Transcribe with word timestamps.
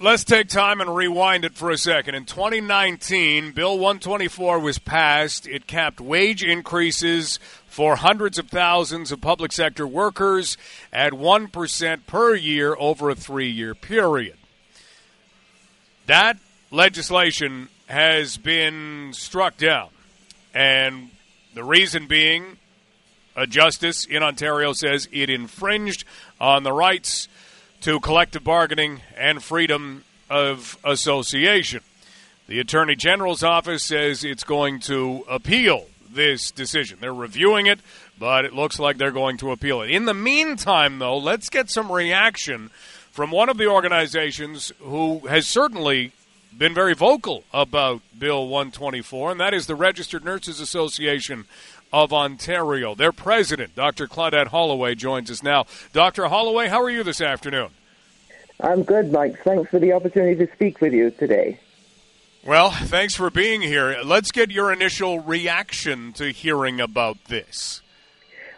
Let's 0.00 0.22
take 0.22 0.46
time 0.46 0.80
and 0.80 0.94
rewind 0.94 1.44
it 1.44 1.54
for 1.54 1.72
a 1.72 1.76
second. 1.76 2.14
In 2.14 2.24
2019, 2.24 3.50
Bill 3.50 3.76
124 3.76 4.60
was 4.60 4.78
passed. 4.78 5.48
It 5.48 5.66
capped 5.66 6.00
wage 6.00 6.44
increases 6.44 7.40
for 7.66 7.96
hundreds 7.96 8.38
of 8.38 8.48
thousands 8.48 9.10
of 9.10 9.20
public 9.20 9.50
sector 9.50 9.88
workers 9.88 10.56
at 10.92 11.14
1% 11.14 12.06
per 12.06 12.34
year 12.36 12.76
over 12.78 13.10
a 13.10 13.16
three 13.16 13.50
year 13.50 13.74
period. 13.74 14.36
That 16.06 16.38
legislation 16.70 17.68
has 17.86 18.36
been 18.36 19.12
struck 19.14 19.56
down. 19.56 19.88
And 20.54 21.10
the 21.54 21.64
reason 21.64 22.06
being, 22.06 22.58
a 23.34 23.48
justice 23.48 24.04
in 24.04 24.22
Ontario 24.22 24.74
says 24.74 25.08
it 25.10 25.28
infringed 25.28 26.04
on 26.40 26.62
the 26.62 26.72
rights 26.72 27.26
to 27.82 28.00
collective 28.00 28.44
bargaining 28.44 29.02
and 29.16 29.42
freedom 29.42 30.04
of 30.28 30.78
association. 30.84 31.80
The 32.48 32.60
Attorney 32.60 32.96
General's 32.96 33.42
office 33.42 33.84
says 33.84 34.24
it's 34.24 34.44
going 34.44 34.80
to 34.80 35.24
appeal 35.28 35.86
this 36.10 36.50
decision. 36.50 36.98
They're 37.00 37.14
reviewing 37.14 37.66
it, 37.66 37.80
but 38.18 38.44
it 38.44 38.54
looks 38.54 38.78
like 38.78 38.96
they're 38.96 39.10
going 39.10 39.36
to 39.38 39.52
appeal 39.52 39.82
it. 39.82 39.90
In 39.90 40.06
the 40.06 40.14
meantime, 40.14 40.98
though, 40.98 41.18
let's 41.18 41.50
get 41.50 41.70
some 41.70 41.92
reaction 41.92 42.70
from 43.10 43.30
one 43.30 43.48
of 43.48 43.58
the 43.58 43.66
organizations 43.66 44.72
who 44.80 45.26
has 45.28 45.46
certainly 45.46 46.12
been 46.56 46.74
very 46.74 46.94
vocal 46.94 47.44
about 47.52 48.00
Bill 48.18 48.48
124, 48.48 49.32
and 49.32 49.40
that 49.40 49.54
is 49.54 49.66
the 49.66 49.74
Registered 49.74 50.24
Nurses 50.24 50.60
Association 50.60 51.44
of 51.92 52.12
Ontario. 52.12 52.94
Their 52.94 53.12
president, 53.12 53.74
Dr. 53.74 54.06
Claudette 54.06 54.48
Holloway, 54.48 54.94
joins 54.94 55.30
us 55.30 55.42
now. 55.42 55.66
Dr. 55.92 56.26
Holloway, 56.26 56.68
how 56.68 56.82
are 56.82 56.90
you 56.90 57.02
this 57.02 57.20
afternoon? 57.20 57.70
I'm 58.60 58.82
good, 58.82 59.12
Mike. 59.12 59.38
Thanks 59.44 59.70
for 59.70 59.78
the 59.78 59.92
opportunity 59.92 60.34
to 60.44 60.52
speak 60.52 60.80
with 60.80 60.92
you 60.92 61.10
today. 61.10 61.60
Well, 62.44 62.70
thanks 62.70 63.14
for 63.14 63.30
being 63.30 63.62
here. 63.62 63.98
Let's 64.04 64.32
get 64.32 64.50
your 64.50 64.72
initial 64.72 65.20
reaction 65.20 66.12
to 66.14 66.30
hearing 66.30 66.80
about 66.80 67.24
this. 67.24 67.82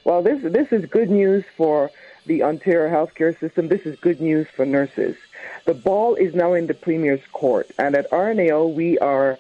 Well, 0.05 0.23
this 0.23 0.43
this 0.43 0.73
is 0.73 0.87
good 0.87 1.11
news 1.11 1.45
for 1.57 1.91
the 2.27 2.43
Ontario 2.43 2.91
healthcare 2.91 3.39
system. 3.39 3.69
This 3.69 3.83
is 3.83 3.99
good 3.99 4.21
news 4.21 4.47
for 4.55 4.65
nurses. 4.65 5.17
The 5.65 5.75
ball 5.75 6.15
is 6.15 6.35
now 6.35 6.53
in 6.55 6.67
the 6.67 6.75
Premier's 6.75 7.25
court, 7.33 7.71
and 7.79 7.95
at 7.95 8.11
RNAO 8.11 8.73
we 8.73 8.99
are 8.99 9.39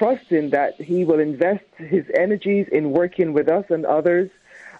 trusting 0.00 0.48
that 0.48 0.80
he 0.80 1.04
will 1.04 1.20
invest 1.20 1.66
his 1.76 2.06
energies 2.14 2.66
in 2.68 2.90
working 2.90 3.34
with 3.34 3.50
us 3.50 3.66
and 3.68 3.84
others 3.84 4.30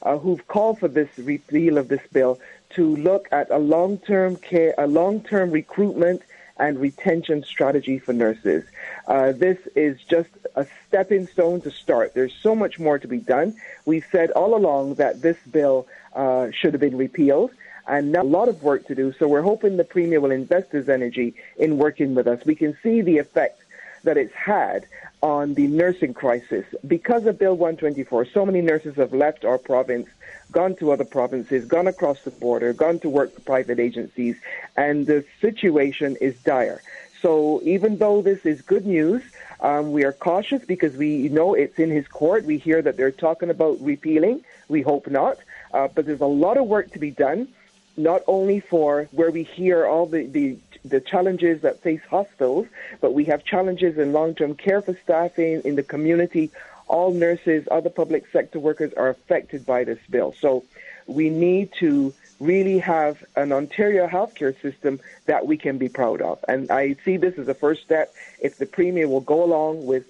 uh, 0.00 0.16
who've 0.16 0.48
called 0.48 0.78
for 0.78 0.88
this 0.88 1.10
repeal 1.18 1.76
of 1.76 1.88
this 1.88 2.00
bill 2.10 2.40
to 2.70 2.96
look 2.96 3.28
at 3.30 3.50
a 3.50 3.58
long-term 3.58 4.34
care, 4.36 4.74
a 4.78 4.86
long-term 4.86 5.50
recruitment 5.50 6.22
and 6.56 6.80
retention 6.80 7.44
strategy 7.44 7.98
for 7.98 8.14
nurses. 8.14 8.64
Uh, 9.06 9.32
this 9.32 9.58
is 9.76 10.00
just 10.04 10.30
a 10.56 10.66
stepping 10.88 11.26
stone 11.26 11.60
to 11.60 11.70
start. 11.70 12.14
There's 12.14 12.34
so 12.42 12.54
much 12.54 12.78
more 12.78 12.98
to 12.98 13.06
be 13.06 13.18
done. 13.18 13.54
We've 13.84 14.06
said 14.10 14.30
all 14.30 14.54
along 14.54 14.94
that 14.94 15.20
this 15.20 15.36
bill 15.50 15.86
uh, 16.14 16.50
should 16.50 16.72
have 16.72 16.80
been 16.80 16.96
repealed 16.96 17.50
and 17.86 18.12
now 18.12 18.22
a 18.22 18.24
lot 18.24 18.48
of 18.48 18.62
work 18.62 18.86
to 18.86 18.94
do. 18.94 19.12
So 19.18 19.28
we're 19.28 19.42
hoping 19.42 19.76
the 19.76 19.84
Premier 19.84 20.18
will 20.18 20.30
invest 20.30 20.72
his 20.72 20.88
energy 20.88 21.34
in 21.58 21.76
working 21.76 22.14
with 22.14 22.26
us. 22.26 22.42
We 22.46 22.54
can 22.54 22.74
see 22.82 23.02
the 23.02 23.18
effect 23.18 23.59
that 24.04 24.16
it's 24.16 24.34
had 24.34 24.86
on 25.22 25.54
the 25.54 25.66
nursing 25.66 26.14
crisis. 26.14 26.64
Because 26.86 27.26
of 27.26 27.38
Bill 27.38 27.54
124, 27.54 28.26
so 28.26 28.46
many 28.46 28.60
nurses 28.60 28.96
have 28.96 29.12
left 29.12 29.44
our 29.44 29.58
province, 29.58 30.08
gone 30.50 30.76
to 30.76 30.92
other 30.92 31.04
provinces, 31.04 31.64
gone 31.64 31.86
across 31.86 32.22
the 32.22 32.30
border, 32.30 32.72
gone 32.72 32.98
to 33.00 33.08
work 33.08 33.34
for 33.34 33.40
private 33.40 33.78
agencies, 33.78 34.36
and 34.76 35.06
the 35.06 35.24
situation 35.40 36.16
is 36.20 36.34
dire. 36.42 36.82
So 37.20 37.60
even 37.64 37.98
though 37.98 38.22
this 38.22 38.46
is 38.46 38.62
good 38.62 38.86
news, 38.86 39.22
um, 39.60 39.92
we 39.92 40.04
are 40.04 40.12
cautious 40.12 40.64
because 40.64 40.96
we 40.96 41.28
know 41.28 41.54
it's 41.54 41.78
in 41.78 41.90
his 41.90 42.08
court. 42.08 42.44
We 42.44 42.56
hear 42.56 42.80
that 42.80 42.96
they're 42.96 43.10
talking 43.10 43.50
about 43.50 43.80
repealing. 43.80 44.42
We 44.68 44.80
hope 44.80 45.06
not. 45.06 45.38
Uh, 45.72 45.88
but 45.88 46.06
there's 46.06 46.22
a 46.22 46.26
lot 46.26 46.56
of 46.56 46.66
work 46.66 46.92
to 46.92 46.98
be 46.98 47.10
done, 47.10 47.48
not 47.96 48.22
only 48.26 48.60
for 48.60 49.08
where 49.12 49.30
we 49.30 49.42
hear 49.42 49.86
all 49.86 50.06
the, 50.06 50.24
the 50.26 50.56
the 50.84 51.00
challenges 51.00 51.62
that 51.62 51.82
face 51.82 52.00
hospitals, 52.08 52.66
but 53.00 53.12
we 53.12 53.24
have 53.24 53.44
challenges 53.44 53.98
in 53.98 54.12
long-term 54.12 54.54
care 54.54 54.82
for 54.82 54.96
staffing 55.02 55.62
in 55.64 55.76
the 55.76 55.82
community. 55.82 56.50
All 56.88 57.12
nurses, 57.12 57.68
other 57.70 57.90
public 57.90 58.26
sector 58.32 58.58
workers 58.58 58.92
are 58.94 59.08
affected 59.08 59.64
by 59.64 59.84
this 59.84 60.00
bill. 60.08 60.34
So 60.40 60.64
we 61.06 61.30
need 61.30 61.72
to 61.80 62.12
really 62.40 62.78
have 62.78 63.22
an 63.36 63.52
Ontario 63.52 64.08
healthcare 64.08 64.58
system 64.60 64.98
that 65.26 65.46
we 65.46 65.56
can 65.56 65.78
be 65.78 65.88
proud 65.88 66.22
of. 66.22 66.42
And 66.48 66.70
I 66.70 66.96
see 67.04 67.16
this 67.16 67.38
as 67.38 67.48
a 67.48 67.54
first 67.54 67.82
step. 67.82 68.12
If 68.40 68.56
the 68.56 68.66
Premier 68.66 69.06
will 69.06 69.20
go 69.20 69.44
along 69.44 69.84
with 69.84 70.06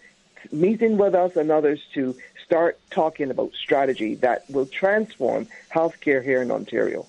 meeting 0.53 0.97
with 0.97 1.15
us 1.15 1.37
and 1.37 1.51
others 1.51 1.81
to 1.95 2.17
start 2.45 2.79
talking 2.91 3.31
about 3.31 3.53
strategy 3.55 4.15
that 4.17 4.49
will 4.51 4.67
transform 4.67 5.47
healthcare 5.73 6.23
here 6.23 6.41
in 6.41 6.51
Ontario. 6.51 7.07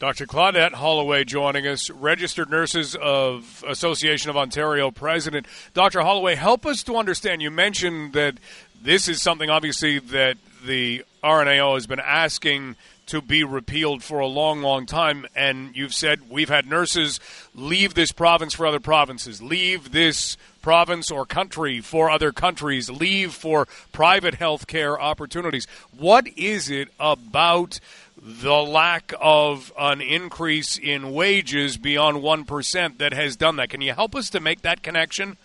Dr. 0.00 0.26
Claudette 0.26 0.72
Holloway 0.72 1.22
joining 1.22 1.68
us, 1.68 1.88
Registered 1.88 2.50
Nurses 2.50 2.96
of 2.96 3.64
Association 3.66 4.28
of 4.28 4.36
Ontario 4.36 4.90
president. 4.90 5.46
Dr. 5.72 6.00
Holloway, 6.00 6.34
help 6.34 6.66
us 6.66 6.82
to 6.84 6.96
understand. 6.96 7.42
You 7.42 7.52
mentioned 7.52 8.12
that 8.14 8.34
this 8.82 9.08
is 9.08 9.22
something, 9.22 9.48
obviously, 9.48 10.00
that 10.00 10.36
the 10.66 11.04
RNAO 11.22 11.74
has 11.74 11.86
been 11.86 12.00
asking 12.00 12.74
to 13.06 13.20
be 13.20 13.44
repealed 13.44 14.02
for 14.02 14.18
a 14.18 14.26
long, 14.26 14.62
long 14.62 14.86
time. 14.86 15.26
And 15.34 15.76
you've 15.76 15.94
said 15.94 16.30
we've 16.30 16.48
had 16.48 16.66
nurses 16.66 17.20
leave 17.54 17.94
this 17.94 18.12
province 18.12 18.54
for 18.54 18.66
other 18.66 18.80
provinces, 18.80 19.42
leave 19.42 19.92
this 19.92 20.36
province 20.62 21.10
or 21.10 21.26
country 21.26 21.80
for 21.80 22.10
other 22.10 22.32
countries, 22.32 22.88
leave 22.88 23.32
for 23.34 23.66
private 23.92 24.34
health 24.34 24.66
care 24.66 24.98
opportunities. 24.98 25.66
What 25.96 26.26
is 26.36 26.70
it 26.70 26.88
about 26.98 27.80
the 28.26 28.54
lack 28.54 29.12
of 29.20 29.70
an 29.78 30.00
increase 30.00 30.78
in 30.78 31.12
wages 31.12 31.76
beyond 31.76 32.16
1% 32.18 32.98
that 32.98 33.12
has 33.12 33.36
done 33.36 33.56
that. 33.56 33.68
Can 33.68 33.82
you 33.82 33.92
help 33.92 34.16
us 34.16 34.30
to 34.30 34.40
make 34.40 34.62
that 34.62 34.82
connection? 34.82 35.36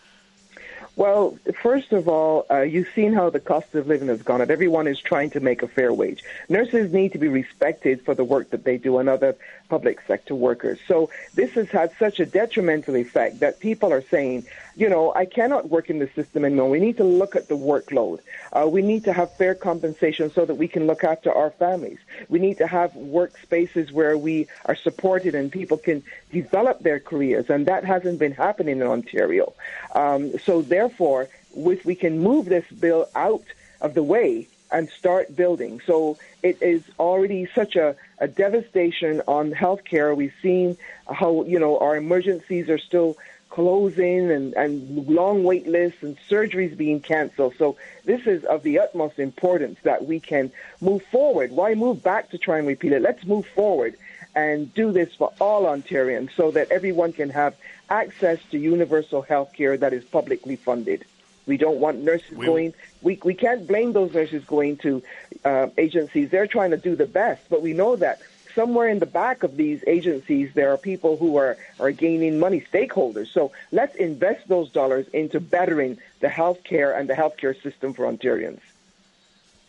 Well, 1.00 1.40
first 1.64 1.94
of 1.94 2.10
all, 2.10 2.46
uh, 2.52 2.64
you've 2.64 2.90
seen 2.94 3.14
how 3.14 3.30
the 3.30 3.40
cost 3.40 3.74
of 3.74 3.88
living 3.88 4.10
has 4.10 4.22
gone 4.22 4.42
up. 4.42 4.50
Everyone 4.50 4.86
is 4.86 5.00
trying 5.00 5.30
to 5.30 5.40
make 5.40 5.64
a 5.64 5.68
fair 5.70 5.94
wage. 5.94 6.26
Nurses 6.50 6.92
need 6.92 7.14
to 7.14 7.18
be 7.18 7.30
respected 7.30 8.04
for 8.04 8.14
the 8.14 8.26
work 8.26 8.50
that 8.50 8.66
they 8.66 8.78
do, 8.78 8.98
and 8.98 9.08
other 9.08 9.38
public 9.70 10.02
sector 10.08 10.36
workers. 10.36 10.78
So 10.90 11.10
this 11.36 11.52
has 11.52 11.70
had 11.70 11.94
such 11.98 12.20
a 12.20 12.26
detrimental 12.26 12.98
effect 12.98 13.40
that 13.40 13.62
people 13.62 13.94
are 13.94 14.02
saying, 14.02 14.46
you 14.76 14.90
know, 14.90 15.14
I 15.14 15.26
cannot 15.26 15.70
work 15.70 15.90
in 15.90 16.00
the 16.00 16.10
system 16.16 16.44
anymore. 16.44 16.70
We 16.70 16.82
need 16.82 16.98
to 16.98 17.06
look 17.06 17.34
at 17.38 17.48
the 17.48 17.56
workload. 17.56 18.20
Uh, 18.52 18.68
we 18.70 18.82
need 18.82 19.06
to 19.06 19.14
have 19.14 19.32
fair 19.38 19.56
compensation 19.56 20.32
so 20.32 20.44
that 20.46 20.56
we 20.56 20.68
can 20.68 20.86
look 20.86 21.06
after 21.06 21.32
our 21.32 21.52
families. 21.52 22.00
We 22.28 22.40
need 22.40 22.58
to 22.58 22.68
have 22.68 22.92
workspaces 22.94 23.92
where 23.92 24.18
we 24.18 24.48
are 24.66 24.76
supported 24.76 25.34
and 25.34 25.50
people 25.50 25.78
can 25.78 26.04
develop 26.32 26.80
their 26.80 27.00
careers, 27.00 27.50
and 27.50 27.68
that 27.68 27.86
hasn't 27.86 28.20
been 28.20 28.34
happening 28.34 28.82
in 28.82 28.88
Ontario. 28.88 29.54
Um, 29.96 30.38
so 30.40 30.62
therefore, 30.62 30.89
if 31.00 31.86
we 31.86 31.96
can 31.96 32.20
move 32.20 32.46
this 32.46 32.66
bill 32.80 33.10
out 33.16 33.44
of 33.82 33.94
the 33.94 34.04
way 34.04 34.48
and 34.72 34.90
start 34.90 35.36
building. 35.36 35.82
So 35.86 36.18
it 36.44 36.62
is 36.62 36.84
already 37.00 37.48
such 37.56 37.76
a, 37.76 37.96
a 38.20 38.28
devastation 38.28 39.22
on 39.28 39.52
healthcare. 39.52 40.16
We've 40.16 40.34
seen 40.42 40.78
how, 41.10 41.44
you 41.46 41.60
know, 41.60 41.80
our 41.80 41.98
emergencies 41.98 42.70
are 42.70 42.78
still 42.78 43.18
closing 43.50 44.30
and, 44.30 44.54
and 44.54 45.08
long 45.08 45.44
wait 45.44 45.68
lists 45.68 46.04
and 46.04 46.18
surgeries 46.30 46.78
being 46.78 47.00
canceled. 47.00 47.56
So 47.58 47.78
this 48.06 48.28
is 48.28 48.44
of 48.46 48.62
the 48.62 48.80
utmost 48.80 49.18
importance 49.18 49.80
that 49.84 50.06
we 50.06 50.20
can 50.20 50.52
move 50.82 51.02
forward. 51.04 51.52
Why 51.52 51.74
move 51.74 52.04
back 52.04 52.30
to 52.30 52.38
try 52.38 52.60
and 52.60 52.68
repeal 52.68 52.94
it? 52.94 53.02
Let's 53.02 53.26
move 53.26 53.48
forward 53.48 53.98
and 54.36 54.74
do 54.74 54.92
this 54.92 55.14
for 55.16 55.34
all 55.40 55.64
Ontarians 55.64 56.32
so 56.36 56.52
that 56.52 56.72
everyone 56.72 57.14
can 57.14 57.30
have 57.30 57.56
access 57.90 58.40
to 58.52 58.58
universal 58.58 59.22
health 59.22 59.54
care 59.54 59.78
that 59.78 59.94
is 59.94 60.04
publicly 60.04 60.56
funded. 60.56 61.06
We 61.46 61.58
don't 61.58 61.80
want 61.80 62.04
nurses 62.04 62.38
we, 62.38 62.46
going. 62.46 62.74
We 63.02 63.20
we 63.24 63.34
can't 63.34 63.68
blame 63.68 63.94
those 63.94 64.14
nurses 64.14 64.44
going 64.46 64.78
to 64.78 65.02
uh, 65.44 65.68
agencies. 65.78 66.30
They're 66.30 66.48
trying 66.48 66.72
to 66.72 66.78
do 66.78 66.96
the 66.96 67.08
best, 67.08 67.42
but 67.50 67.64
we 67.64 67.74
know 67.74 67.96
that 67.96 68.22
somewhere 68.54 68.88
in 68.88 69.00
the 69.00 69.08
back 69.08 69.42
of 69.44 69.58
these 69.58 69.84
agencies 69.88 70.52
there 70.54 70.72
are 70.72 70.78
people 70.78 71.18
who 71.18 71.38
are 71.38 71.58
are 71.80 71.92
gaining 71.92 72.40
money, 72.40 72.64
stakeholders. 72.72 73.30
So 73.34 73.52
let's 73.72 73.96
invest 73.96 74.48
those 74.48 74.70
dollars 74.70 75.08
into 75.08 75.40
bettering 75.40 75.98
the 76.20 76.30
health 76.30 76.64
care 76.64 76.92
and 76.94 77.10
the 77.10 77.16
healthcare 77.16 77.60
system 77.64 77.94
for 77.94 78.06
Ontarians. 78.06 78.62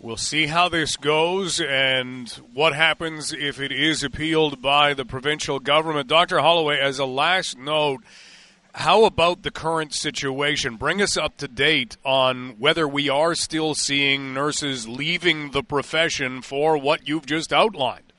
We'll 0.02 0.17
see 0.17 0.47
how 0.47 0.70
this 0.70 0.97
goes 0.97 1.61
and 1.61 2.26
what 2.55 2.75
happens 2.75 3.35
if 3.35 3.61
it 3.61 3.70
is 3.70 4.02
appealed 4.02 4.62
by 4.62 4.94
the 4.94 5.05
provincial 5.05 5.58
government. 5.61 6.08
Dr. 6.08 6.38
Holloway, 6.38 6.79
as 6.79 6.99
a 6.99 7.05
last 7.05 7.58
note, 7.58 8.02
how 8.73 9.05
about 9.05 9.43
the 9.43 9.50
current 9.50 9.93
situation? 9.93 10.76
Bring 10.76 11.02
us 11.02 11.19
up 11.19 11.37
to 11.37 11.49
date 11.49 11.99
on 12.02 12.56
whether 12.58 12.88
we 12.88 13.11
are 13.11 13.35
still 13.35 13.75
seeing 13.75 14.32
nurses 14.32 14.88
leaving 14.88 15.50
the 15.50 15.62
profession 15.62 16.41
for 16.41 16.79
what 16.79 17.06
you've 17.06 17.26
just 17.26 17.53
outlined. 17.53 18.09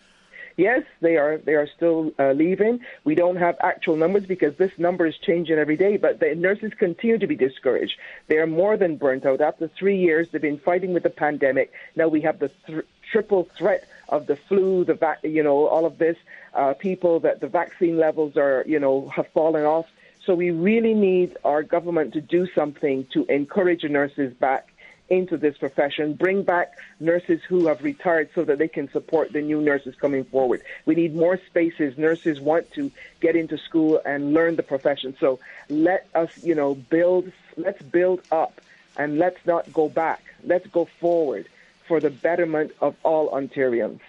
Yes, 0.58 0.84
they 1.00 1.18
are 1.18 1.38
they 1.38 1.54
are 1.56 1.68
still 1.68 2.12
uh, 2.20 2.32
leaving. 2.32 2.82
We 3.04 3.16
don't 3.16 3.38
have 3.38 3.58
actual 3.62 3.96
numbers 3.96 4.26
because 4.26 4.56
this 4.58 4.72
number 4.78 5.06
is 5.06 5.18
changing 5.18 5.58
every 5.58 5.78
day. 5.78 5.98
But 5.98 6.20
the 6.20 6.36
nurses 6.36 6.74
continue 6.78 7.18
to 7.18 7.28
be 7.28 7.36
discouraged. 7.36 7.98
They 8.28 8.38
are 8.38 8.48
more 8.48 8.78
than 8.78 8.98
burnt 8.98 9.26
out. 9.26 9.42
After 9.42 9.68
three 9.68 9.98
years, 9.98 10.30
they've 10.32 10.42
been 10.42 10.60
fighting 10.60 10.94
with 10.94 11.04
the 11.04 11.10
pandemic. 11.10 11.72
Now 11.96 12.08
we 12.08 12.22
have 12.22 12.40
the 12.40 12.50
th- 12.68 12.86
triple 13.12 13.46
threat 13.58 13.88
of 14.10 14.28
the 14.28 14.36
flu, 14.36 14.84
the 14.84 15.18
you 15.24 15.44
know 15.44 15.68
all 15.68 15.86
of 15.86 15.98
this. 15.98 16.18
Uh, 16.54 16.74
people 16.74 17.22
that 17.22 17.40
the 17.40 17.48
vaccine 17.48 17.98
levels 17.98 18.36
are 18.36 18.64
you 18.68 18.80
know 18.80 19.10
have 19.10 19.28
fallen 19.30 19.64
off. 19.64 19.88
So 20.26 20.36
we 20.36 20.52
really 20.52 20.94
need 20.94 21.36
our 21.44 21.64
government 21.64 22.14
to 22.14 22.22
do 22.22 22.48
something 22.54 23.08
to 23.14 23.26
encourage 23.26 23.84
nurses 23.84 24.34
back 24.34 24.71
into 25.12 25.36
this 25.36 25.58
profession, 25.58 26.14
bring 26.14 26.42
back 26.42 26.78
nurses 27.02 27.42
who 27.44 27.68
have 27.68 27.84
retired 27.84 28.30
so 28.34 28.46
that 28.46 28.58
they 28.58 28.70
can 28.70 28.90
support 28.92 29.34
the 29.34 29.42
new 29.42 29.62
nurses 29.62 29.94
coming 29.96 30.24
forward. 30.24 30.64
We 30.86 30.96
need 30.96 31.14
more 31.14 31.38
spaces. 31.48 31.98
Nurses 31.98 32.40
want 32.40 32.72
to 32.72 32.90
get 33.20 33.36
into 33.36 33.58
school 33.58 34.02
and 34.06 34.34
learn 34.34 34.56
the 34.56 34.64
profession. 34.64 35.16
So 35.20 35.40
let 35.70 36.08
us, 36.16 36.32
you 36.44 36.56
know, 36.56 36.76
build, 36.76 37.32
let's 37.58 37.82
build 37.82 38.22
up 38.32 38.62
and 38.98 39.20
let's 39.20 39.46
not 39.46 39.72
go 39.74 39.90
back. 39.90 40.24
Let's 40.46 40.68
go 40.68 40.86
forward 40.86 41.48
for 41.88 42.00
the 42.00 42.10
betterment 42.10 42.72
of 42.80 42.96
all 43.04 43.30
Ontarians. 43.32 44.00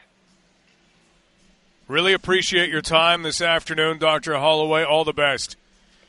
Really 1.88 2.12
appreciate 2.12 2.70
your 2.70 2.80
time 2.80 3.22
this 3.22 3.42
afternoon, 3.42 3.98
Dr. 3.98 4.36
Holloway. 4.36 4.84
All 4.84 5.04
the 5.04 5.12
best. 5.12 5.56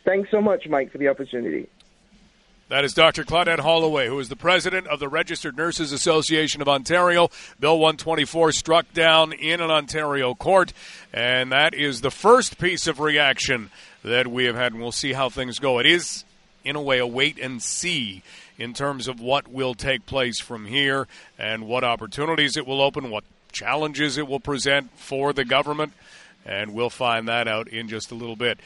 Thanks 0.05 0.29
so 0.29 0.39
much, 0.39 0.67
Mike, 0.67 0.91
for 0.91 0.99
the 0.99 1.07
opportunity. 1.07 1.67
That 2.73 2.85
is 2.85 2.95
Dr. 2.95 3.23
Claudette 3.23 3.59
Holloway, 3.59 4.07
who 4.07 4.19
is 4.19 4.29
the 4.29 4.35
president 4.35 4.87
of 4.87 4.99
the 4.99 5.07
Registered 5.07 5.55
Nurses 5.55 5.91
Association 5.91 6.59
of 6.59 6.67
Ontario. 6.67 7.29
Bill 7.59 7.77
124 7.77 8.51
struck 8.51 8.91
down 8.93 9.31
in 9.31 9.61
an 9.61 9.69
Ontario 9.69 10.33
court, 10.33 10.73
and 11.13 11.51
that 11.51 11.75
is 11.75 12.01
the 12.01 12.09
first 12.09 12.57
piece 12.57 12.87
of 12.87 12.99
reaction 12.99 13.69
that 14.01 14.25
we 14.25 14.45
have 14.45 14.55
had, 14.55 14.71
and 14.71 14.81
we'll 14.81 14.91
see 14.91 15.13
how 15.13 15.29
things 15.29 15.59
go. 15.59 15.77
It 15.77 15.85
is, 15.85 16.25
in 16.63 16.75
a 16.75 16.81
way, 16.81 16.97
a 16.97 17.05
wait 17.05 17.37
and 17.37 17.61
see 17.61 18.23
in 18.57 18.73
terms 18.73 19.07
of 19.07 19.21
what 19.21 19.47
will 19.47 19.75
take 19.75 20.07
place 20.07 20.39
from 20.39 20.65
here 20.65 21.07
and 21.37 21.67
what 21.67 21.83
opportunities 21.83 22.57
it 22.57 22.65
will 22.65 22.81
open, 22.81 23.11
what 23.11 23.23
challenges 23.51 24.17
it 24.17 24.27
will 24.27 24.39
present 24.39 24.89
for 24.97 25.31
the 25.31 25.45
government, 25.45 25.93
and 26.43 26.73
we'll 26.73 26.89
find 26.89 27.27
that 27.27 27.47
out 27.47 27.67
in 27.67 27.87
just 27.87 28.09
a 28.09 28.15
little 28.15 28.35
bit. 28.35 28.59